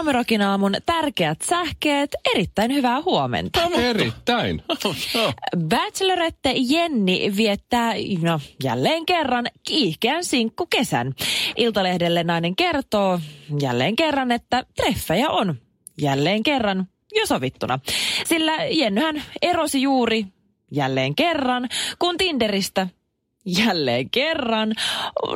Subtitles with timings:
[0.00, 3.60] Suomirokin aamun tärkeät sähkeet, erittäin hyvää huomenta.
[3.74, 4.62] Erittäin.
[5.68, 11.12] Bachelorette Jenni viettää, no jälleen kerran, kiihkeän sinkku kesän.
[11.56, 13.20] Iltalehdelle nainen kertoo
[13.62, 15.54] jälleen kerran, että treffejä on
[16.00, 17.78] jälleen kerran jo sovittuna.
[18.24, 20.26] Sillä Jennyhän erosi juuri
[20.70, 22.86] jälleen kerran, kun Tinderistä
[23.58, 24.72] jälleen kerran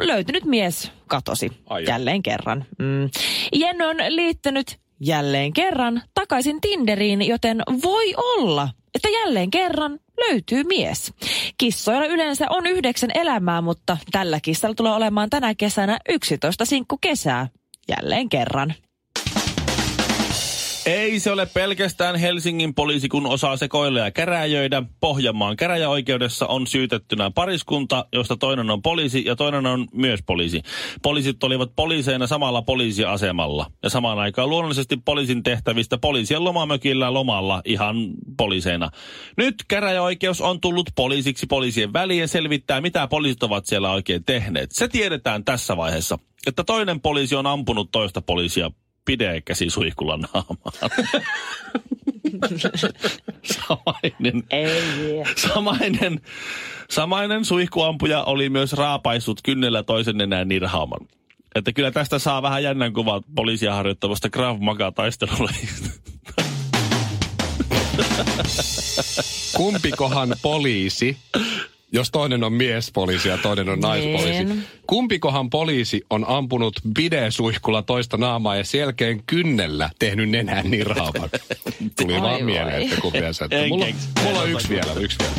[0.06, 1.84] löytynyt mies katosi Ai.
[1.84, 2.64] jälleen kerran.
[2.78, 3.10] Mm.
[3.52, 11.12] Jenny on liittynyt jälleen kerran takaisin Tinderiin, joten voi olla, että jälleen kerran löytyy mies.
[11.58, 17.48] Kissoilla yleensä on yhdeksän elämää, mutta tällä kissalla tulee olemaan tänä kesänä 11 sinkku kesää.
[17.88, 18.74] Jälleen kerran.
[20.86, 24.82] Ei se ole pelkästään Helsingin poliisi, kun osaa sekoilla ja käräjöidä.
[25.00, 30.62] Pohjanmaan käräjäoikeudessa on syytettynä pariskunta, josta toinen on poliisi ja toinen on myös poliisi.
[31.02, 33.70] Poliisit olivat poliiseina samalla poliisiasemalla.
[33.82, 37.96] Ja samaan aikaan luonnollisesti poliisin tehtävistä poliisien lomamökillä lomalla ihan
[38.36, 38.90] poliiseina.
[39.36, 44.72] Nyt käräjäoikeus on tullut poliisiksi poliisien väliin ja selvittää, mitä poliisit ovat siellä oikein tehneet.
[44.72, 48.70] Se tiedetään tässä vaiheessa, että toinen poliisi on ampunut toista poliisia
[49.04, 50.92] pidekäsi suihkulla naamaan.
[53.68, 55.22] samainen, Ei.
[55.36, 56.20] samainen,
[56.90, 61.08] samainen suihkuampuja oli myös raapaissut kynnellä toisen nenään nirhaaman.
[61.54, 65.90] Että kyllä tästä saa vähän jännän kuvan poliisia harjoittavasta Krav Maga taistelulajista.
[69.56, 71.16] Kumpikohan poliisi,
[71.94, 74.64] jos toinen on miespoliisi ja toinen on naispoliisi, Niin.
[74.86, 81.30] kumpikohan poliisi on ampunut bidesuihkulla toista naamaa ja sen jälkeen kynnellä tehnyt nenään nirhaavan?
[82.00, 82.42] Tuli vaan voi.
[82.42, 83.86] mieleen, että kun vielä se, että En mulla,
[84.24, 85.34] mulla on yksi vielä, yksi vielä.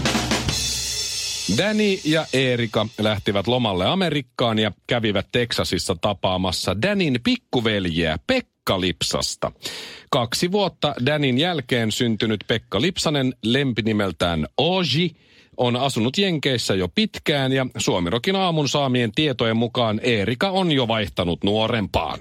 [1.58, 9.52] Danny ja Erika lähtivät lomalle Amerikkaan ja kävivät Teksasissa tapaamassa Danin pikkuveljeä Pekka Lipsasta.
[10.10, 15.12] Kaksi vuotta Danin jälkeen syntynyt Pekka Lipsanen lempinimeltään Oji
[15.58, 21.44] on asunut Jenkeissä jo pitkään ja Suomirokin aamun saamien tietojen mukaan Erika on jo vaihtanut
[21.44, 22.20] nuorempaan.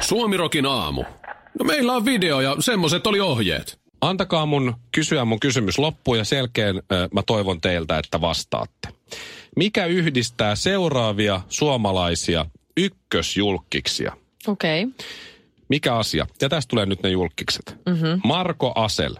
[0.00, 1.04] Suomirokin aamu.
[1.58, 3.78] No meillä on video ja semmoset oli ohjeet.
[4.00, 8.88] Antakaa mun kysyä mun kysymys loppuun ja selkeän ö, mä toivon teiltä, että vastaatte.
[9.56, 12.46] Mikä yhdistää seuraavia suomalaisia
[12.76, 14.16] ykkösjulkkiksia?
[14.46, 14.84] Okei.
[14.84, 15.06] Okay.
[15.68, 16.26] Mikä asia?
[16.40, 17.76] Ja tästä tulee nyt ne julkikset.
[17.86, 18.20] Mm-hmm.
[18.24, 19.14] Marko Asel,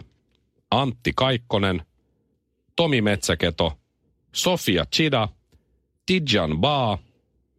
[0.71, 1.81] Antti Kaikkonen,
[2.77, 3.73] Tomi Metsäketo,
[4.33, 5.27] Sofia Chida,
[6.05, 6.97] Tijan Baa,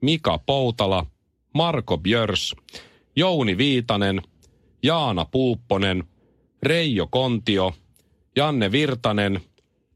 [0.01, 1.07] Mika Poutala,
[1.55, 2.55] Marko Björs,
[3.17, 4.23] Jouni Viitanen,
[4.83, 6.05] Jaana Puupponen,
[6.63, 7.75] Reijo Kontio,
[8.37, 9.41] Janne Virtanen,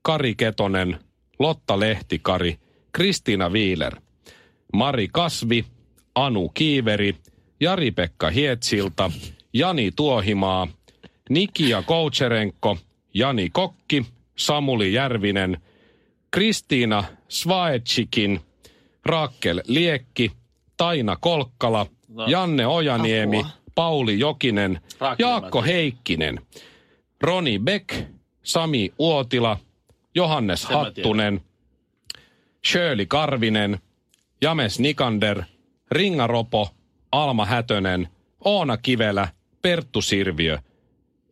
[0.02, 0.98] Kari Ketonen,
[1.38, 2.58] Lotta Lehtikari,
[2.92, 3.96] Kristiina Viiler,
[4.72, 5.64] Mari Kasvi,
[6.14, 7.16] Anu Kiiveri,
[7.60, 9.10] Jari-Pekka Hietsilta,
[9.52, 10.68] Jani Tuohimaa,
[11.30, 12.78] Nikia Koucherenko,
[13.14, 14.06] Jani Kokki,
[14.46, 15.58] Samuli Järvinen,
[16.30, 18.40] Kristiina Svaetsikin,
[19.04, 20.32] Raakkel Liekki,
[20.76, 21.86] Taina Kolkkala,
[22.26, 23.50] Janne Ojaniemi, apua.
[23.74, 25.62] Pauli Jokinen, Raakkeli Jaakko.
[25.62, 26.40] Heikkinen,
[27.20, 27.94] Roni Beck,
[28.42, 29.58] Sami Uotila,
[30.14, 31.40] Johannes mä Hattunen,
[32.66, 33.78] Shirley Karvinen,
[34.42, 35.42] James Nikander,
[35.90, 36.68] Ringa Ropo,
[37.12, 38.08] Alma Hätönen,
[38.44, 39.28] Oona Kivelä,
[39.62, 40.58] Perttu Sirviö,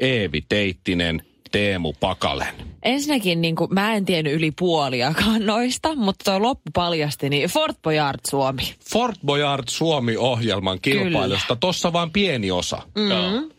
[0.00, 1.22] Eevi Teittinen,
[1.52, 2.54] Teemu Pakalen.
[2.82, 7.76] Ensinnäkin niin kuin, mä en tiennyt yli puoliakaan noista, mutta tuo loppu paljasti, niin Fort
[7.82, 8.74] Boyard Suomi.
[8.92, 12.82] Fort Boyard Suomi-ohjelman kilpailusta, tossa vaan pieni osa.
[12.94, 13.50] Mm.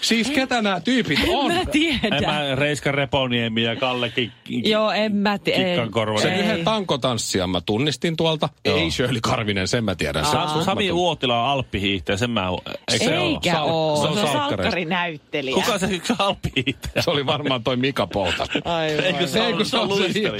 [0.00, 1.52] Siis ketä nämä tyypit on?
[1.52, 2.24] Mä En tiedän.
[2.26, 5.86] mä Reiska Reponiemi ja Kalle Kik- Joo, en mä tiedä.
[6.22, 6.40] Sen Ei.
[6.40, 8.48] yhden tankotanssia mä tunnistin tuolta.
[8.64, 10.24] Ei Shirley Karvinen, sen mä tiedän.
[10.24, 10.92] Se on Sa- Sami.
[10.92, 12.48] Uotila on alppihiihtäjä, sen mä...
[12.92, 13.16] Eikö se?
[13.16, 13.96] Eikä Sal- oo.
[14.02, 15.54] se on Se on salkkarinäyttelijä.
[15.54, 17.02] Kuka se yksi alppihiihtäjä?
[17.02, 18.46] Se oli varmaan toi Mika Pouta.
[18.64, 19.04] Aivan.
[19.04, 20.32] Eikö se Ei, on, kun se on luistelija?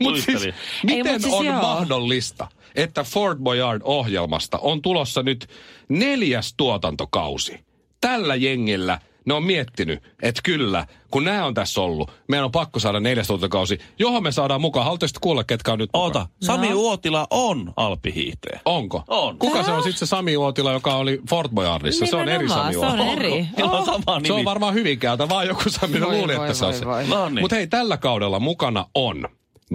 [0.00, 0.44] Mutta siis,
[0.82, 1.62] miten mut siis on joo.
[1.62, 5.48] mahdollista, että Fort Boyard-ohjelmasta on tulossa nyt
[5.88, 7.60] neljäs tuotantokausi?
[8.08, 12.78] Tällä jengillä ne on miettinyt, että kyllä, kun nämä on tässä ollut, meidän on pakko
[12.80, 14.84] saada neljäs tuotantokausi, johon me saadaan mukaan.
[14.84, 16.04] Haluaisitko kuulla, ketkä on nyt mukaan?
[16.04, 18.60] Oota, Sami Uotila on alppihiihtäjä.
[18.64, 19.02] Onko?
[19.08, 19.38] On.
[19.38, 22.06] Kuka se on sitten se Sami Uotila, joka oli Fort Boyardissa?
[22.06, 23.12] Se on eri Sami se on Uotila.
[23.12, 23.46] eri.
[23.62, 24.26] On sama nimi.
[24.26, 26.00] Se on varmaan Hyvinkäältä, vaan joku Sami.
[26.00, 26.84] Voi, luulin, voi, että se on se.
[26.84, 27.40] No niin.
[27.40, 29.28] Mutta hei, tällä kaudella mukana on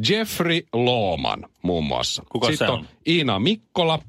[0.09, 2.23] Jeffrey Looman muun muassa.
[2.29, 2.85] Kuka Sitten se on on?
[3.07, 3.99] Iina Mikkola.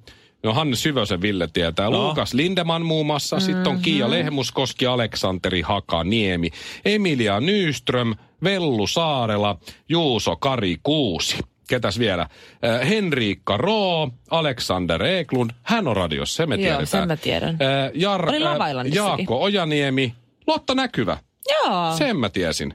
[0.43, 1.91] No Hanne Syvösen Ville tietää.
[1.91, 2.03] No.
[2.03, 3.41] Luukas Lindeman muun muassa.
[3.41, 6.51] Sitten on Kiia Lehmuskoski, Aleksanteri Hakaniemi,
[6.85, 8.15] Emilia Nyström,
[8.45, 9.59] Vellu Saarela,
[9.89, 11.39] Juuso Kari Kuusi.
[11.69, 12.23] Ketäs vielä?
[12.23, 15.51] Äh, Henriikka Roo, Alexander Eklund.
[15.63, 16.87] Hän on radiossa, se me Joo, tiedetään.
[16.87, 17.49] sen mä tiedän.
[17.51, 18.95] Äh, Jar, Oli äh.
[18.95, 20.15] Jaakko Ojaniemi,
[20.47, 21.19] Lotta Näkyvä.
[21.49, 21.97] Joo.
[21.97, 22.75] Sen mä tiesin.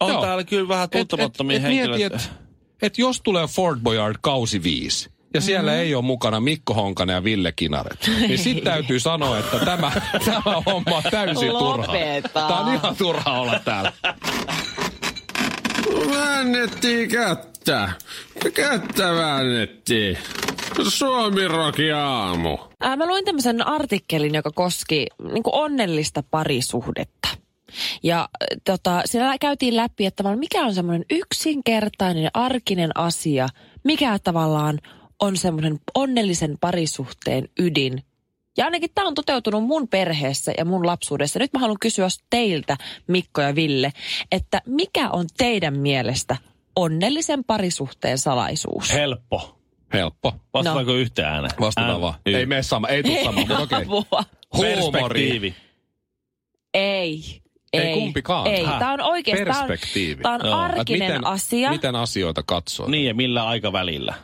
[0.00, 0.22] On Joo.
[0.22, 1.98] täällä kyllä vähän tuntemattomia et, et, et henkilöitä.
[1.98, 2.46] Mieti, että
[2.82, 5.80] et jos tulee Fort Boyard kausi viisi, ja siellä Mhm.
[5.80, 8.10] ei ole mukana Mikko Honkanen ja Ville Kinaret.
[8.20, 9.92] Niin sitten täytyy sanoa, että tämä,
[10.24, 11.92] tämä homma on täysin turha.
[12.32, 13.92] Tämä on ihan turha olla täällä.
[16.14, 17.88] Väännettiin kättä.
[18.54, 20.18] Kättä väännettiin.
[20.88, 22.58] Suomi Roki aamu.
[22.80, 27.28] Ää, mä luin tämmöisen artikkelin, joka koski niin onnellista parisuhdetta.
[28.02, 28.28] Ja
[28.64, 33.48] tota, siellä käytiin läpi, että mikä on semmoinen yksinkertainen arkinen asia,
[33.84, 34.78] mikä tavallaan
[35.20, 38.02] on semmoinen onnellisen parisuhteen ydin.
[38.56, 41.38] Ja ainakin tämä on toteutunut mun perheessä ja mun lapsuudessa.
[41.38, 42.76] Nyt mä haluan kysyä teiltä,
[43.06, 43.92] Mikko ja Ville,
[44.32, 46.36] että mikä on teidän mielestä
[46.76, 48.92] onnellisen parisuhteen salaisuus?
[48.92, 49.58] Helppo.
[49.92, 50.34] Helppo.
[50.54, 50.98] Vastataanko no.
[50.98, 51.52] yhteen ääneen?
[51.60, 52.14] Vastataan Ään- vaan.
[52.26, 53.84] y- Ei mene sama, ei tule sama, mutta okei.
[53.84, 54.92] Huumori.
[54.92, 55.54] Perspektiivi.
[56.74, 57.42] Ei.
[57.72, 58.46] Ei kumpikaan.
[58.46, 59.68] Ei, tämä on oikeastaan
[60.22, 60.70] tää on, tää on.
[60.70, 61.70] Et arkinen miten, asia.
[61.70, 62.88] Miten asioita katsoo?
[62.88, 64.14] Niin ja millä aikavälillä?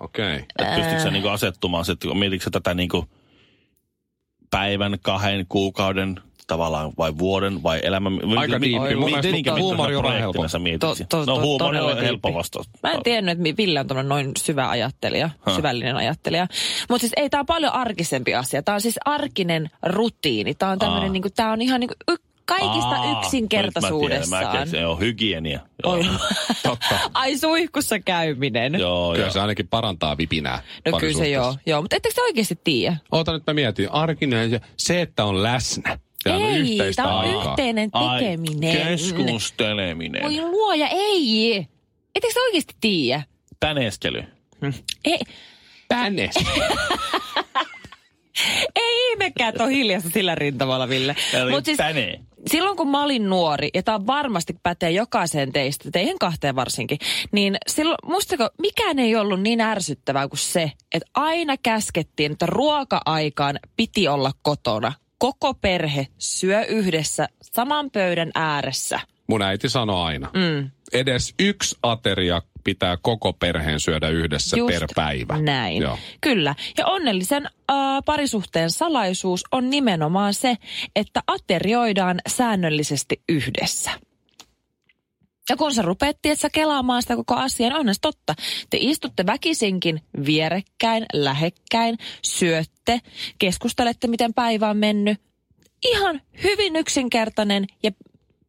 [0.00, 0.36] Okei.
[0.36, 0.46] Okay.
[0.58, 3.04] Että pystytkö sä niinku asettumaan, se, että mietitkö sä tätä niinku
[4.50, 8.12] päivän, kahden, kuukauden, tavallaan vai vuoden vai elämän?
[8.36, 8.94] Aika diippi.
[8.94, 10.80] Mun mielestä minkä huumori mittaisena on vähän mietit?
[10.80, 12.66] To- to- no huumori on helppo vastaus.
[12.82, 16.46] Mä en tiennyt, että Ville on noin syvä ajattelija, syvällinen ajattelija.
[16.88, 18.62] Mutta siis ei, tämä on paljon arkisempi asia.
[18.62, 20.54] Tämä on siis arkinen rutiini.
[20.54, 24.30] Tämä on tämmöinen, niinku, tämä on ihan niinku y- kaikista Aa, yksinkertaisuudessaan.
[24.30, 25.60] Mä, tiedän, mä keksin, joo, hygienia.
[25.84, 26.02] Joo, Oi.
[26.62, 26.98] Totta.
[27.14, 28.74] Ai suihkussa käyminen.
[28.74, 29.32] joo, Kyllä joo.
[29.32, 30.62] se ainakin parantaa vipinää.
[30.90, 31.56] No kyllä se joo.
[31.66, 31.82] joo.
[31.82, 32.96] Mutta ettekö te oikeasti tiedä?
[33.12, 33.92] Oota nyt mä mietin.
[33.92, 35.98] Arkinen se, että on läsnä.
[36.28, 37.50] On ei, yhteistä tämä on aikaa.
[37.50, 38.86] yhteinen Ai, tekeminen.
[38.86, 40.22] keskusteleminen.
[40.22, 41.56] Voi luoja, ei.
[42.14, 43.22] Ettekö te oikeasti tiedä?
[43.60, 44.24] Täneskely.
[45.04, 45.18] Ei,
[45.88, 46.22] Tänne.
[46.22, 46.78] ei ihmekään,
[49.26, 51.16] että on hiljasta sillä rintamalla, Ville.
[51.50, 52.20] Mut siis, tänne.
[52.50, 56.98] silloin kun mä olin nuori, ja tämä varmasti pätee jokaiseen teistä, teihin kahteen varsinkin,
[57.32, 63.58] niin silloin, mustako, mikään ei ollut niin ärsyttävää kuin se, että aina käskettiin, että ruoka-aikaan
[63.76, 64.92] piti olla kotona.
[65.18, 69.00] Koko perhe syö yhdessä saman pöydän ääressä.
[69.26, 70.30] Mun äiti sanoi aina.
[70.34, 70.70] Mm.
[70.92, 75.38] Edes yksi ateria pitää koko perheen syödä yhdessä Just per päivä.
[75.38, 75.82] Näin.
[75.82, 75.98] Joo.
[76.20, 76.54] Kyllä.
[76.78, 80.56] Ja onnellisen äh, parisuhteen salaisuus on nimenomaan se,
[80.96, 83.90] että aterioidaan säännöllisesti yhdessä.
[85.48, 88.34] Ja kun sä rupeat tietsä, kelaamaan sitä koko asiaa, niin onhan se totta.
[88.70, 93.00] Te istutte väkisinkin vierekkäin, lähekkäin, syötte,
[93.38, 95.20] keskustelette, miten päivä on mennyt.
[95.84, 97.90] Ihan hyvin yksinkertainen ja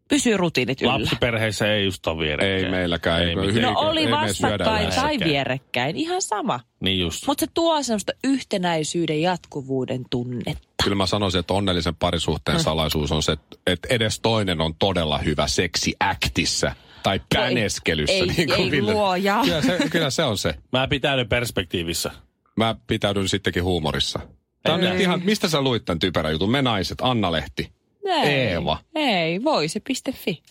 [0.07, 0.93] pysyy rutiinit yllä.
[0.93, 2.65] Lapsiperheissä ei just ole vierekkäin.
[2.65, 3.21] Ei meilläkään.
[3.21, 3.55] Ei Ei, mitään.
[3.55, 6.59] ei, No ei, oli ei vastakkain tai vierekkäin, ihan sama.
[6.79, 7.27] Niin just.
[7.27, 10.67] Mutta se tuo semmoista yhtenäisyyden jatkuvuuden tunnetta.
[10.83, 13.37] Kyllä mä sanoisin, että onnellisen parisuhteen salaisuus on se,
[13.67, 18.13] että edes toinen on todella hyvä seksi äktissä tai päneskelyssä.
[18.15, 18.93] ei- niin kuin ei Ville.
[18.93, 19.41] luoja.
[19.45, 20.55] Kyllä se, kyllä se on se.
[20.71, 22.11] Mä pitäydyn perspektiivissä.
[22.55, 24.19] Mä pitäydyn sittenkin huumorissa.
[24.63, 24.89] Tämä on Ei.
[24.91, 26.51] nyt ihan, mistä sä luit tämän typerän jutun?
[26.51, 27.71] Me naiset, Anna Lehti.
[28.13, 28.79] Ei, Eeva.
[28.95, 30.41] Ei, voisi.fi.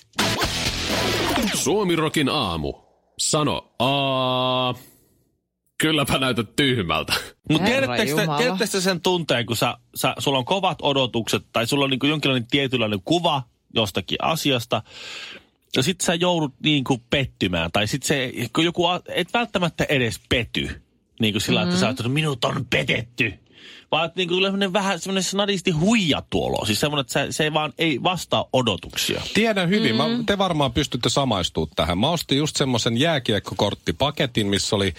[1.54, 2.74] Suomirokin aamu.
[3.18, 4.74] Sano aa.
[5.78, 7.12] Kylläpä näytät tyhmältä.
[7.50, 8.14] Mutta tiedättekö,
[8.58, 12.46] te- sen tunteen, kun sä, sä, sulla on kovat odotukset tai sulla on niin jonkinlainen
[12.50, 13.42] tietynlainen kuva
[13.74, 14.82] jostakin asiasta,
[15.76, 19.84] ja sit sä joudut niin kuin pettymään, tai sit se, kun joku, a- et välttämättä
[19.88, 20.82] edes pety,
[21.20, 21.68] niin kuin sillä, mm-hmm.
[21.68, 23.32] että sä ajattelet, että minut on petetty.
[23.90, 26.64] Vaan että niin kuin semmoinen vähän semmoinen snadisti huijattu olo.
[26.64, 29.22] Siis semmoinen, että se, se vaan ei vastaa odotuksia.
[29.34, 29.92] Tiedän hyvin.
[29.92, 29.96] Mm.
[29.96, 31.98] Mä, te varmaan pystytte samaistumaan tähän.
[31.98, 34.94] Mä ostin just semmoisen jääkiekkokorttipaketin, missä oli,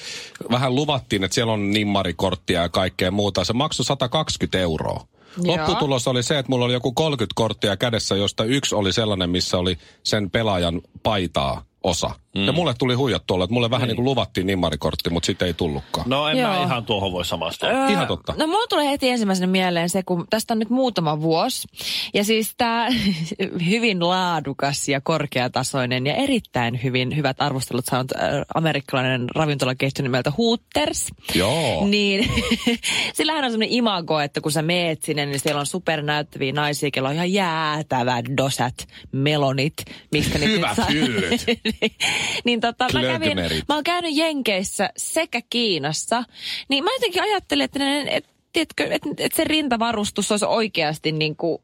[0.52, 3.44] vähän luvattiin, että siellä on nimmarikorttia ja kaikkea muuta.
[3.44, 5.08] Se maksoi 120 euroa.
[5.44, 5.58] Joo.
[5.58, 9.58] Lopputulos oli se, että mulla oli joku 30 korttia kädessä, josta yksi oli sellainen, missä
[9.58, 12.12] oli sen pelaajan paitaa osa.
[12.38, 12.46] Mm.
[12.46, 15.54] Ja mulle tuli huijattu olla, että mulle vähän niin kuin luvattiin nimmarikortti, mutta sitten ei
[15.54, 16.10] tullutkaan.
[16.10, 16.50] No en Joo.
[16.50, 17.70] mä ihan tuohon voi samastua.
[17.70, 18.34] Öö, Ihan totta.
[18.38, 21.68] No mulla tulee heti ensimmäisenä mieleen se, kun tästä on nyt muutama vuosi.
[22.14, 22.88] Ja siis tämä
[23.70, 28.22] hyvin laadukas ja korkeatasoinen ja erittäin hyvin hyvät arvostelut saanut äh,
[28.56, 31.08] amerikkalainen ravintolaketju nimeltä Hooters.
[31.36, 31.88] Joo.
[31.88, 32.32] Niin
[33.18, 37.10] sillähän on semmoinen imago, että kun sä meet sinne, niin siellä on supernäyttäviä naisia, kello
[37.10, 39.74] on ihan jäätävät dosat, melonit,
[40.12, 41.46] mistä niitä Hyvät hyllyt.
[42.44, 43.38] niin tota, mä, kävin,
[43.70, 46.24] mä oon käynyt Jenkeissä sekä Kiinassa,
[46.70, 51.36] niin mä jotenkin ajattelin, että, ne, et, tiedätkö, että, että se rintavarustus olisi oikeasti niin
[51.36, 51.62] kuin,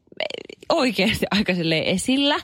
[0.68, 1.52] oikeasti aika
[1.84, 2.36] esillä.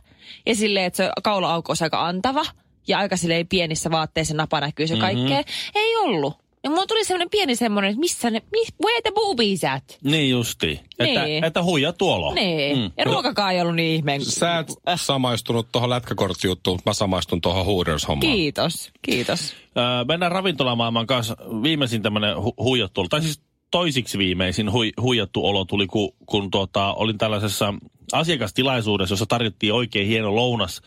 [0.46, 2.44] Ja silleen, että se kaula-aukko olisi aika antava.
[2.88, 5.40] Ja aika silleen pienissä vaatteissa napa näkyy se kaikkea.
[5.40, 5.72] Mm-hmm.
[5.74, 6.49] Ei ollut.
[6.64, 9.98] Ja mulla tuli semmoinen pieni semmoinen, että missä ne, mis, where the boobies at?
[10.04, 10.80] Niin justi.
[10.98, 11.44] Että, Niin.
[11.44, 12.34] että huija tuolo.
[12.34, 12.74] Nee.
[12.74, 12.90] Mm.
[12.98, 14.24] Ja ruokakaan ei ollut niin ihmeen.
[14.24, 18.32] Sä et samaistunut tuohon lätkäkorttijuttuun, mä samaistun tuohon Hooters-hommaan.
[18.32, 19.54] Kiitos, kiitos.
[19.76, 21.36] Öö, mennään ravintolamaailman kanssa.
[21.62, 23.40] Viimeisin tämmöinen hu- huijattu olo, tai siis
[23.70, 27.74] toisiksi viimeisin hui, huijattu olo tuli, kun, kun tuota, olin tällaisessa
[28.12, 30.82] asiakastilaisuudessa, jossa tarjottiin oikein hieno lounas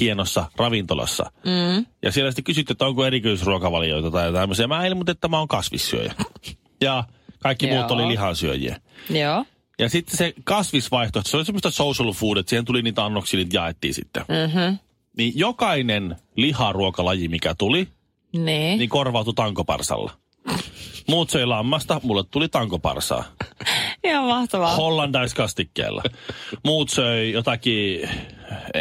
[0.00, 1.32] hienossa ravintolassa.
[1.44, 1.86] Mm.
[2.02, 4.66] Ja siellä sitten kysyttiin, että onko erityisruokavalioita tai tämmöisiä.
[4.66, 6.14] Mä ilmoitin, että mä oon kasvissyöjä.
[6.80, 7.04] Ja
[7.42, 7.92] kaikki muut Joo.
[7.98, 8.80] oli lihansyöjiä.
[9.10, 9.44] Joo.
[9.78, 13.56] Ja sitten se kasvisvaihtoehto, se oli semmoista social food, että siihen tuli niitä annoksia, niitä
[13.56, 14.24] jaettiin sitten.
[14.28, 14.78] Mm-hmm.
[15.16, 17.88] Niin jokainen liharuokalaji, mikä tuli,
[18.32, 18.78] Niin.
[18.78, 20.12] niin korvautui tankoparsalla.
[21.08, 23.24] Muut söi lammasta, mulle tuli tankoparsaa.
[24.04, 24.76] Ihan mahtavaa.
[24.76, 26.02] Hollandaiskastikkeella.
[26.64, 28.08] Muut söi jotakin,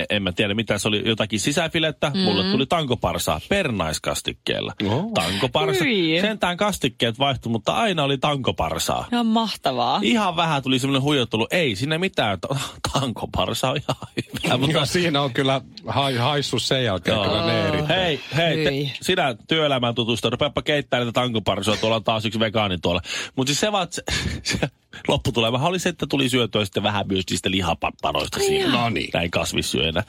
[0.09, 2.19] en mä tiedä mitä se oli, jotakin sisäfilettä, mm.
[2.19, 4.73] mulle tuli tankoparsaa pernaiskastikkeella.
[4.85, 5.13] Oh.
[5.13, 5.83] Tankoparsa.
[5.83, 6.21] Hyi.
[6.21, 9.07] Sentään kastikkeet vaihtui, mutta aina oli tankoparsaa.
[9.11, 9.99] Ihan mahtavaa.
[10.03, 12.55] Ihan vähän tuli semmoinen huijottelu, ei sinne mitään, ta-
[12.93, 14.07] tankoparsa on ihan
[14.43, 14.57] hyvä.
[14.57, 17.83] Mutta Joo, siinä on kyllä ha- haissu sen jälkeen kyllä ne eri.
[17.89, 22.77] Hei, hei, te, sinä työelämään tutusta, rupeapa keittää niitä tankoparsoja, tuolla on taas yksi vegaani
[22.81, 23.01] tuolla.
[23.35, 24.03] Mutta siis se vaan, se,
[24.43, 24.59] se
[25.07, 28.71] lopputulemahan oli se, että tuli syötyä sitten vähän myös niistä lihapappanoista siinä.
[28.71, 29.09] No niin.
[29.13, 30.03] Näin kasvissyöjänä.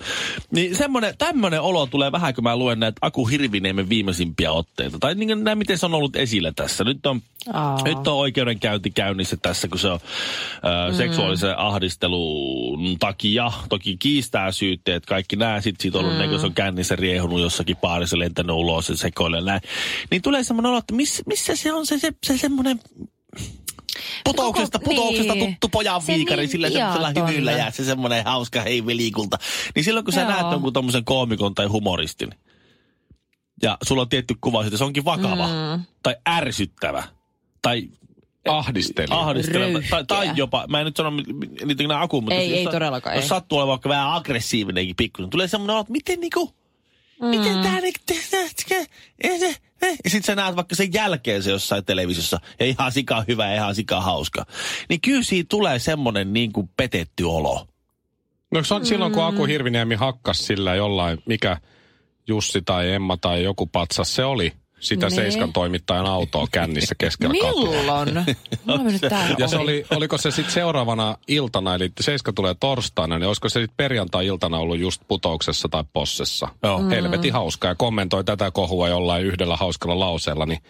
[0.50, 4.98] Niin semmoinen, tämmöinen olo tulee vähän, kun mä luen näitä Aku Hirviniemen viimeisimpiä otteita.
[4.98, 6.84] Tai niin, näin, miten se on ollut esillä tässä.
[6.84, 7.20] Nyt on,
[7.84, 10.00] nyt on oikeudenkäynti käynnissä tässä, kun se on
[10.90, 13.52] ö, seksuaalisen ahdistelun takia.
[13.68, 15.60] Toki kiistää syytteet, kaikki nämä.
[15.60, 16.38] Sitten siitä ollut, mm.
[16.40, 19.60] se on kännissä riehunut jossakin baarissa, lentänyt ulos ja sekoilee näin.
[20.10, 22.80] Niin tulee semmoinen olo, että miss, missä se on se, se, se semmoinen
[24.24, 25.50] putouksesta, koko- putouksesta niin.
[25.52, 29.38] tuttu pojan viikari, niin sillä semmoisella hymyllä ja se semmoinen hauska hei velikulta.
[29.74, 30.30] Niin silloin kun sä Joo.
[30.30, 32.30] näet jonkun tommosen koomikon tai humoristin,
[33.62, 35.84] ja sulla on tietty kuva siitä, se onkin vakava, mm.
[36.02, 37.02] tai ärsyttävä,
[37.62, 37.88] tai
[38.48, 39.18] Ahdistelija.
[39.20, 41.10] ahdisteleva, tai, tai jopa, mä en nyt sano
[41.64, 43.28] niitä nämä aku, mutta Ei, siis ei jos- todellakaan, Jos ei.
[43.28, 46.54] sattuu olemaan vaikka vähän aggressiivinenkin pikkuinen, tulee semmoinen että miten niinku,
[47.20, 47.28] mm.
[47.28, 48.00] miten tää niinku,
[50.04, 53.54] ja sit sä näet vaikka sen jälkeen se jossain televisiossa, ja ihan sika hyvä ja
[53.54, 54.46] ihan sika hauska.
[54.88, 57.66] Niin kyllä siinä tulee semmoinen niin kuin petetty olo.
[58.50, 61.56] No se on silloin, kun Aku Hirviniemi hakkas sillä jollain, mikä
[62.28, 65.14] Jussi tai Emma tai joku patsas se oli, sitä Niin.
[65.16, 67.70] Seiskan toimittajan autoa kännissä keskellä katua.
[67.70, 68.08] Milloin?
[68.68, 68.80] On
[69.38, 73.60] Ja se oli, oliko se sitten seuraavana iltana, eli Seiska tulee torstaina, niin olisiko se
[73.60, 76.48] sitten perjantai-iltana ollut just putouksessa tai possessa?
[76.62, 76.78] Joo.
[76.78, 76.88] Mm.
[76.90, 80.60] Helvetin hauska ja kommentoi tätä kohua jollain yhdellä hauskalla lauseella, niin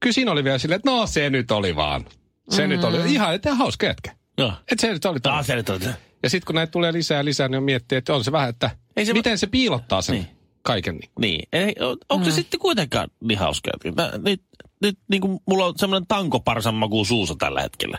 [0.00, 2.04] kyllä siinä oli vielä silleen, että no se nyt oli vaan.
[2.50, 2.88] Se nyt Mm.
[2.88, 4.12] oli ihan, että hauska jätkä.
[4.38, 4.52] Joo.
[4.72, 5.80] Että se nyt oli Taas se nyt on.
[6.22, 8.70] Ja sitten kun näitä tulee lisää ja lisää, niin miettii, että on se vähän, että
[8.96, 10.26] Ei se- miten se piilottaa sen Niin.
[10.68, 10.98] Kaiken.
[10.98, 11.10] Niin.
[11.20, 11.48] Niin.
[11.52, 13.70] Ei, on- onko se sitten kuitenkaan niin hauska?
[13.96, 14.42] Mä, nyt,
[14.82, 17.98] nyt niin kuin mulla on semmoinen tankoparsan maku suussa tällä hetkellä.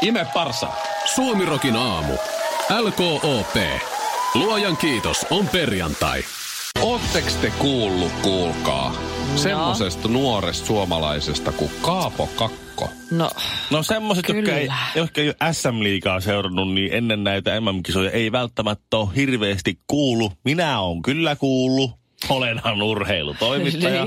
[0.00, 0.68] Ime parsa.
[1.14, 2.12] Suomirokin aamu.
[2.80, 3.56] LKOP.
[4.34, 6.24] Luojan kiitos, on perjantai.
[6.82, 8.94] Ootteks te kuullut, kuulkaa,
[9.32, 9.38] no.
[9.38, 12.90] semmosesta nuoresta suomalaisesta kuin Kaapo Kakko?
[13.10, 13.30] No,
[13.70, 18.96] No semmoiset, jotka ei, jotka ei ole SM-liigaa seurannut, niin ennen näitä MM-kisoja ei välttämättä
[18.96, 20.32] ole hirveästi kuullut.
[20.44, 21.90] Minä olen kyllä kuullut.
[22.28, 24.04] Olenhan urheilutoimittaja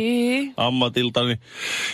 [0.58, 1.40] ammatilta, niin,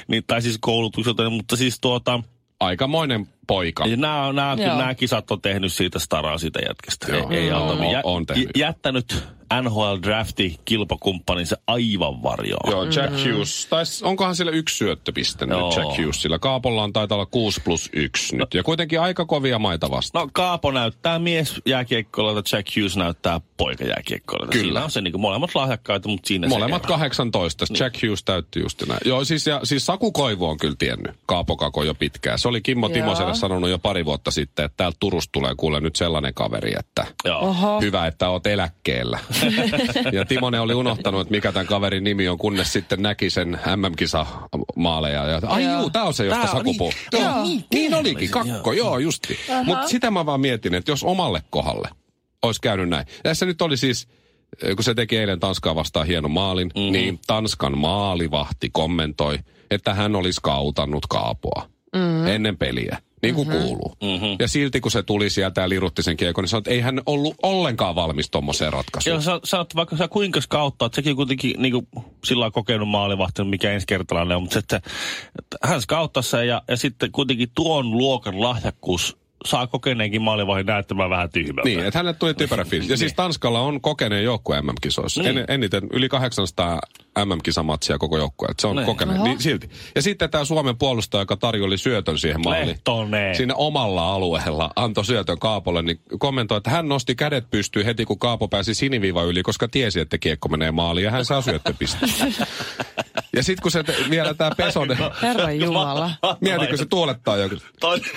[0.08, 2.20] niin, tai siis koulutukselta, mutta siis tuota,
[2.60, 3.86] Aikamoinen poika.
[3.86, 7.12] ja nämä, nämä, kyllä nämä kisat on tehnyt siitä staraa siitä jätkästä.
[7.16, 7.30] Joo.
[7.30, 7.74] Ei, ei auta.
[7.84, 8.50] on- Jä, on tehnyt.
[8.58, 9.24] jättänyt
[9.62, 12.72] NHL-drafti kilpakumppaninsa aivan varjoon.
[12.72, 13.66] Joo, Jack Hughes.
[13.70, 15.74] Tai onkohan sillä yksi syöttöpiste nyt Joo.
[15.78, 16.40] Jack Hughesilla?
[16.40, 18.54] Kaapolla on taitaa olla 6 plus 1 nyt.
[18.54, 20.26] Ja kuitenkin aika kovia maita vastaan.
[20.26, 24.48] No Kaapo näyttää mies jääkiekkoilta, Jack Hughes näyttää poika jääkiekkoilta.
[24.48, 24.64] Kyllä.
[24.64, 26.94] Siinä on se niin molemmat lahjakkaita, mutta siinä Molemmat se ero.
[26.94, 27.66] 18.
[27.80, 29.00] Jack Hughes täytti just näin.
[29.06, 32.40] Joo, siis, ja, siis Saku Koivu on kyllä tiennyt Kaapo Kako jo pitkään.
[32.40, 32.94] Se oli Kimmo Joo.
[32.94, 37.06] Timoselle sanonut jo pari vuotta sitten, että täältä Turusta tulee kuule nyt sellainen kaveri, että
[37.26, 37.40] Joo.
[37.40, 37.82] oho.
[37.82, 39.20] hyvä, että oot eläkkeellä.
[40.12, 45.26] Ja Timonen oli unohtanut, että mikä tämän kaverin nimi on, kunnes sitten näki sen MM-kisa-maaleja.
[45.26, 45.80] Ja, ai Joo.
[45.80, 46.94] juu, tää on se, josta Saku puhuu.
[47.12, 47.44] niin- Joo, joo.
[47.44, 49.38] niin, niin olikin, kakko, joo justi.
[49.66, 51.90] Mutta sitä mä vaan mietin, että jos omalle kohdalle
[52.44, 53.06] olisi käynyt näin.
[53.24, 54.08] Tässä nyt oli siis,
[54.76, 56.92] kun se teki eilen Tanskaa vastaan hienon maalin, mm-hmm.
[56.92, 59.40] niin Tanskan maalivahti kommentoi,
[59.72, 62.28] että hän olisi kautannut Kaapoa mm-hmm.
[62.28, 62.98] ennen peliä.
[63.24, 63.64] Niin kuin mm-hmm.
[63.64, 63.96] kuuluu.
[64.02, 64.36] Mm-hmm.
[64.40, 67.02] Ja silti kun se tuli sieltä ja lirutti sen kiekon, niin sanoi, että ei hän
[67.06, 69.14] ollut ollenkaan valmis tommoseen ratkaisuun.
[69.14, 71.88] Joo, sä, sä oot vaikka sä kuinka skauttaa, sekin kuitenkin niinku,
[72.24, 74.76] sillä lailla kokenut maalivahti, mikä ensikertalainen on, mutta se, että,
[75.40, 81.10] että hän skauttaa sen ja, ja sitten kuitenkin tuon luokan lahjakkuus saa kokeneenkin maalivahdin näyttämään
[81.10, 81.70] vähän tyhmältä.
[81.70, 82.90] Niin, että hänelle tuli typerä fiilis.
[82.90, 85.22] Ja siis Tanskalla on kokeneen joukkue MM-kisoissa.
[85.22, 85.38] Niin.
[85.38, 86.80] En, eniten yli 800
[87.26, 88.62] MM-kisamatsia koko joukkueelta.
[88.62, 88.86] Se on Niin.
[88.86, 89.24] kokeneen.
[89.24, 89.70] Niin silti.
[89.96, 92.68] Ja sitten tämä Suomen puolustaja, joka tarjoli syötön siihen maaliin.
[92.68, 93.36] Lehtonen.
[93.36, 98.20] Siinä omalla alueella antoi syötön Kaapolle, niin kommentoi, että hän nosti kädet pystyyn heti, kun
[98.20, 102.12] Kaapo pääsi siniviiva yli, koska tiesi, että kiekko menee maaliin ja hän saa syöttöpisteen.
[103.36, 106.12] ja sitten kun se te, vielä tämä Pesonen, Herran Jumala.
[106.42, 108.10] mieti kun se tuolettaa joku Toinen,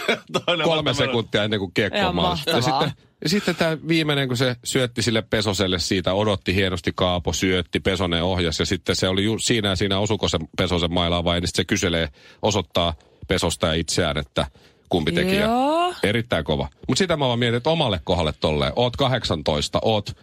[0.47, 2.51] toinen kolme sekuntia ennen kuin kiekko on maalissa.
[2.51, 2.93] Ja sitten,
[3.23, 8.23] ja sitten tämä viimeinen, kun se syötti sille Pesoselle siitä, odotti hienosti Kaapo, syötti, Pesonen
[8.23, 8.59] ohjas.
[8.59, 11.63] Ja sitten se oli ju, siinä ja siinä osuko se Pesosen mailaan vai, niin sitten
[11.63, 12.09] se kyselee,
[12.43, 12.95] osoittaa
[13.29, 14.47] Pesosta ja itseään, että
[14.89, 15.37] kumpi teki.
[15.37, 15.95] Ja Joo.
[16.03, 16.69] Erittäin kova.
[16.89, 18.73] Mutta sitä mä vaan mietin, että omalle kohdalle tolleen.
[18.77, 20.17] Oot 18, oot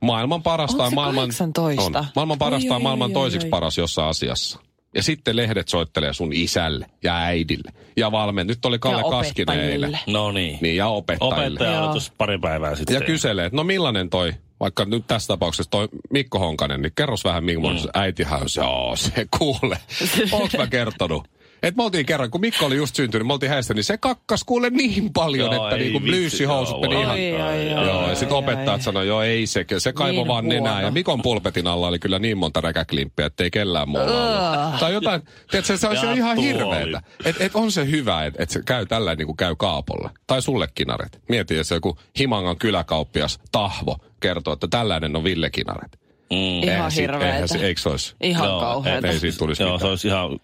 [0.00, 1.28] maailman paras Onko tai se maailman...
[1.28, 1.82] 18?
[1.98, 2.06] On.
[2.16, 3.50] Maailman paras Oi, oi, maailman oi, toisiksi oi.
[3.50, 4.60] paras jossain asiassa.
[4.94, 7.72] Ja sitten lehdet soittelee sun isälle ja äidille.
[7.96, 8.46] Ja valmen.
[8.46, 9.98] Nyt oli Kalle Kaskinen eilen.
[10.06, 10.58] No niin.
[10.60, 11.46] Niin, ja opettajille.
[11.46, 12.94] Opettaja oli tuossa pari päivää sitten.
[12.94, 17.24] Ja kyselee, että no millainen toi, vaikka nyt tässä tapauksessa toi Mikko Honkanen, niin kerros
[17.24, 17.90] vähän millainen mm.
[17.94, 19.78] äitihän on se, joo, se kuule.
[20.32, 21.28] Oonko mä kertonut?
[21.62, 24.44] Et me oltiin kerran, kun Mikko oli just syntynyt, me oltiin häissä, niin se kakkas
[24.44, 26.58] kuule niin paljon, Joo, että niinku joo, meni ihan...
[26.58, 28.82] Oi, oi, oi, Joo, ja sitten opettajat oi.
[28.82, 30.82] sanoi, joo ei se, se kaivo Niin vaan nenää.
[30.82, 34.80] Ja Mikon pulpetin alla oli kyllä niin monta räkäklimppiä, ettei kellään muulla ollut.
[34.80, 37.02] Tai jotain, tiedätkö, se olisi ihan hirveetä.
[37.24, 40.10] Että et on se hyvä, että et se käy tällä niin kuin käy Kaapolla.
[40.26, 41.20] Tai sulle kinaret.
[41.28, 46.00] Mieti, jos joku Himangan kyläkauppias Tahvo kertoo, että tällainen on Ville Kinaret.
[46.30, 46.62] Mm.
[46.68, 47.34] Ihan hirveetä.
[47.34, 48.14] eihän se- Eikö se olisi?
[48.20, 49.08] Ihan Joo, kauheata.
[49.08, 50.38] Ei siitä tulisi Joo, se olisi ihan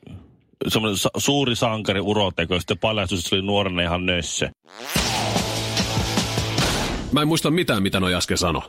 [0.69, 4.49] semmoinen sa- suuri sankari uroteko, ja sitten paljastui, että se oli nuorena ihan nössö.
[7.13, 8.63] Mä en muista mitään, mitä noi äsken sano.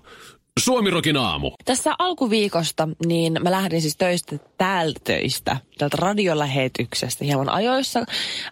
[0.60, 1.52] Suomirokin aamu.
[1.66, 8.04] Tässä alkuviikosta niin mä lähdin siis töistä täältä töistä, täältä radiolähetyksestä hieman ajoissa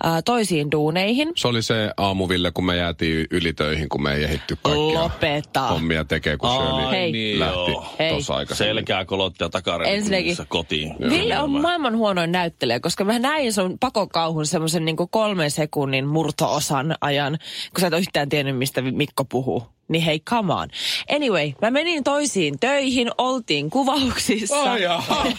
[0.03, 1.31] ää, toisiin duuneihin.
[1.35, 5.61] Se oli se aamuville, kun me jäätiin ylitöihin, kun me ei ehditty kaikkia Lopeta.
[5.61, 7.11] hommia tekee, kun Shirley Hei.
[7.11, 7.71] niin lähti.
[7.99, 8.11] Hei.
[8.11, 8.75] tuossa aikaisemmin.
[8.75, 9.49] Selkää kolot ja
[9.85, 10.95] Ensinnäkin- kotiin.
[11.09, 16.95] Ville on maailman huonoin näyttelijä, koska mä näin sun pakokauhun semmoisen niin kolmen sekunnin murtoosan
[17.01, 17.37] ajan,
[17.73, 19.76] kun sä et ole yhtään tiennyt, mistä Mikko puhuu.
[19.87, 20.69] Niin hei, come on.
[21.15, 24.71] Anyway, mä menin toisiin töihin, oltiin kuvauksissa.
[24.71, 25.25] Ai jaha.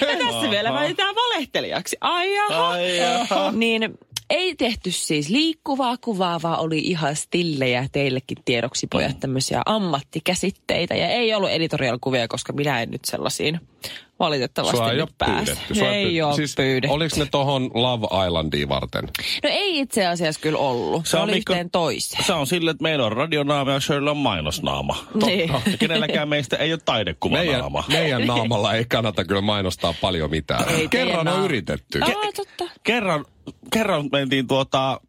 [0.00, 1.96] Ja tässä vielä väitetään valehtelijaksi.
[2.00, 2.68] Ai jaha.
[2.68, 3.52] Ai jaha.
[3.52, 3.98] Niin
[4.30, 10.94] ei tehty siis liikkuvaa kuvaa, vaan oli ihan stillejä teillekin tiedoksi pojat tämmöisiä ammattikäsitteitä.
[10.94, 13.60] Ja ei ollut editorial-kuvia, koska minä en nyt sellaisiin
[14.18, 15.44] valitettavasti Sua ei nyt ole pääse.
[15.52, 15.74] pyydetty.
[15.74, 16.94] Sua Ei ole siis, pyydetty.
[16.94, 19.04] Oliko ne tohon Love Islandiin varten?
[19.42, 21.06] No ei itse asiassa kyllä ollut.
[21.06, 22.24] Se, oli Mikko- yhteen toiseen.
[22.24, 25.04] Se on sille, että meillä on radionaama ja Shirley on mainosnaama.
[25.26, 25.52] Niin.
[25.52, 25.70] Totta.
[25.70, 27.84] Ja kenelläkään meistä ei ole Meidän, taidekuvanaama.
[27.88, 30.68] meidän naamalla ei kannata kyllä mainostaa paljon mitään.
[30.68, 32.00] Ei Kerran on yritetty.
[32.02, 32.64] Aa, totta.
[32.82, 33.24] Kerran,
[33.72, 35.00] kerran mentiin tuota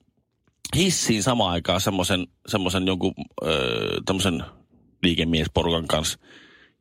[0.75, 3.13] hissiin samaan aikaan semmoisen, semmoisen jonkun
[3.45, 4.43] öö, tämmöisen
[5.03, 6.19] liikemiesporukan kanssa.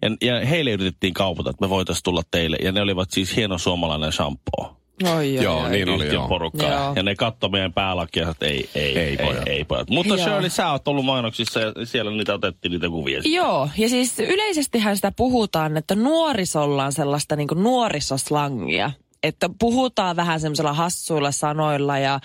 [0.03, 2.57] Ja, ja heille yritettiin kaupata, että me voitaisiin tulla teille.
[2.63, 4.77] Ja ne olivat siis hieno suomalainen shampoo.
[5.17, 5.71] Oi, Joo, oi.
[5.71, 6.29] niin oli joo.
[6.29, 6.71] porukkaa.
[6.71, 6.93] Joo.
[6.97, 9.49] Ja ne katsoi meidän päälakia, että ei, ei, Ei, ei, pojat.
[9.49, 9.91] ei, ei pojat.
[9.91, 10.25] Mutta Joo.
[10.27, 13.17] Shirley, sä oot ollut mainoksissa ja siellä niitä otettiin niitä kuvia.
[13.17, 13.33] sitten.
[13.33, 18.91] Joo, ja siis yleisestihän sitä puhutaan, että nuorisolla on sellaista niin nuorisoslangia.
[19.23, 22.21] Että puhutaan vähän semmoisella hassuilla sanoilla ja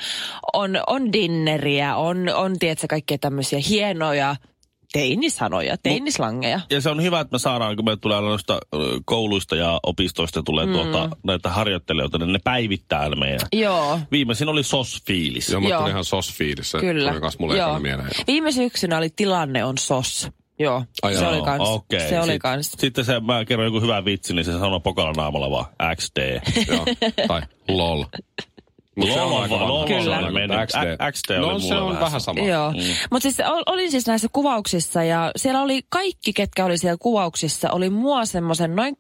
[0.54, 4.36] on, on dinneriä, on, on tiedätkö, kaikkea tämmöisiä hienoja
[4.94, 6.60] teinisanoja, teinislangeja.
[6.70, 8.60] Ja se on hyvä, että me saadaan, kun me tulee noista
[9.06, 10.72] kouluista ja opistoista tulee mm.
[10.74, 13.40] tuota, näitä harjoittelijoita, niin ne päivittää meidän.
[13.54, 15.52] Joo, Viimeisin oli SOS-fiilis.
[15.52, 15.88] Joo, mä Joo.
[15.88, 16.80] ihan sos-fiilissä.
[16.80, 17.20] kyllä.
[17.20, 17.80] Kans mulle Joo.
[17.80, 18.10] mieleen.
[18.28, 20.30] Viime syksynä oli tilanne on sos.
[20.60, 21.70] Joo, Ai se joo, oli kans.
[21.70, 22.10] Okei.
[22.10, 22.72] Se oli Sit- kans.
[22.78, 26.42] Sitten se, mä kerron joku hyvä vitsi, niin se sanoo pokalla naamalla vaan XD.
[26.68, 26.86] Joo.
[27.28, 28.04] Tai lol.
[28.96, 29.86] Mutta se on aika vaan, vanha.
[29.88, 30.66] Kyllä.
[30.68, 31.12] XD.
[31.12, 32.42] XD oli No se mulle on vähän vähän sama.
[32.42, 32.78] Joo, Mm.
[33.12, 37.72] mutta siis ol- olin siis näissä kuvauksissa ja siellä oli kaikki, ketkä oli siellä kuvauksissa,
[37.72, 38.98] oli mua semmoisen noin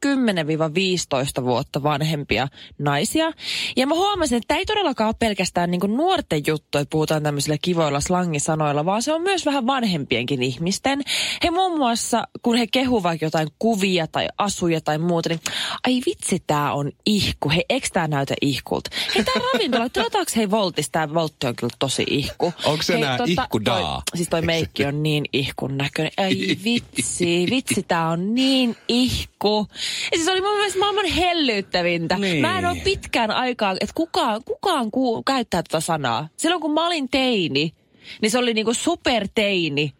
[1.40, 2.48] 10-15 vuotta vanhempia
[2.80, 3.32] naisia.
[3.78, 7.58] Ja mä huomasin, että tämä ei todellakaan ole pelkästään niinku nuorten juttu, että puhutaan tämmöisillä
[7.62, 11.02] kivoilla slangisanoilla, vaan se on myös vähän vanhempienkin ihmisten.
[11.44, 15.40] He muun muassa, kun he kehuvat jotain kuvia tai asuja tai muuta, niin
[15.88, 17.50] ai vitsi, tää on ihku.
[17.50, 18.90] Hei, eikö tää näytä ihkulta?
[19.16, 20.92] Hei, tää ravintola, tilataanko hei Voltista?
[20.92, 22.54] Tää Voltti on kyllä tosi ihku.
[22.66, 23.82] Onko se Hei, nää tota, ihkudaa?
[23.82, 26.12] Toi, siis toi meikki on niin ihkun näköinen.
[26.18, 29.68] Ai vitsi, vitsi tää on niin ihku.
[30.12, 32.18] Ja siis oli mun mielestä maailman hellyyttävintä.
[32.18, 32.42] Niin.
[32.42, 36.28] Mä en ole pitkään aikaa, että kukaan, kukaan ku, käyttää tätä sanaa.
[36.38, 37.74] Silloin kun mä olin teini,
[38.22, 39.94] niin se oli niinku superteini.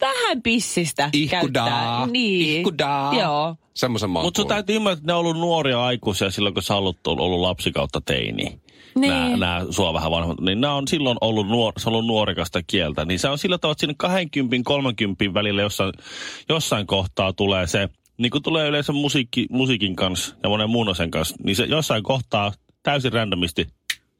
[0.00, 1.68] Vähän pissistä Ihkudaa.
[1.68, 2.06] käyttää.
[2.06, 2.58] Niin.
[2.58, 3.14] Ihkudaa.
[3.14, 3.56] Joo.
[3.74, 7.06] Semmoisen Mutta sun täytyy ymmärtää, että ne on ollut nuoria aikuisia silloin, kun sä oot
[7.06, 8.60] ollut, ollut lapsi kautta teini.
[8.96, 9.12] Niin.
[9.12, 12.62] Nämä, nämä sua vähän vanhemmat, niin nämä on silloin ollut, nuor, se on ollut nuorikasta
[12.66, 13.04] kieltä.
[13.04, 15.92] Niin se on sillä tavalla, että sinne 20 30 välillä jossain,
[16.48, 21.10] jossain kohtaa tulee se, niin kuin tulee yleensä musiikki, musiikin kanssa ja monen muun asian
[21.10, 23.66] kanssa, niin se jossain kohtaa täysin randomisti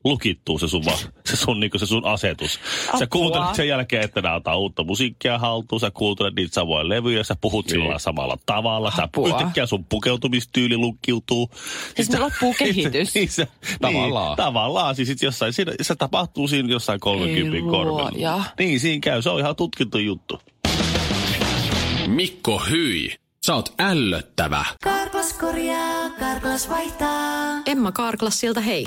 [0.07, 2.53] lukittuu se sun, va, se sun, niin se sun asetus.
[2.53, 3.07] Sä Apua.
[3.11, 7.37] kuuntelet sen jälkeen, että nää ottaa uutta musiikkia haltuun, sä kuuntelet niitä samoja levyjä, sä
[7.40, 9.29] puhut sillä lailla samalla tavalla, sä Apua.
[9.29, 11.51] yhtäkkiä sun pukeutumistyyli lukkiutuu.
[11.97, 13.14] Siis me loppuu kehitys.
[13.14, 13.49] niin, se,
[13.81, 14.29] Tavallaan.
[14.29, 14.95] Niin, tavallaan.
[14.97, 18.11] Siis sit jossain, siinä, se tapahtuu siinä jossain 30 Ei korvilla.
[18.12, 18.45] luoja.
[18.59, 19.23] Niin, siinä käy.
[19.23, 20.40] Se on ihan tutkittu juttu.
[22.07, 23.14] Mikko Hyi,
[23.47, 24.64] sä oot ällöttävä.
[24.85, 27.62] Karklas korjaa, Karklas vaihtaa.
[27.66, 28.87] Emma Karklassilta hei.